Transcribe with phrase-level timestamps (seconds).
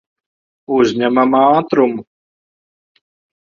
[0.77, 2.03] Uzņemam ātrumu.